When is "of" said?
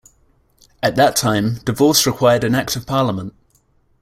2.75-2.87